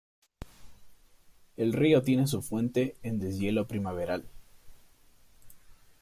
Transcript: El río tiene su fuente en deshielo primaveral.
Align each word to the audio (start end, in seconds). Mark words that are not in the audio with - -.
El 1.57 1.73
río 1.73 2.01
tiene 2.01 2.25
su 2.25 2.41
fuente 2.41 2.95
en 3.03 3.19
deshielo 3.19 3.67
primaveral. 3.67 4.25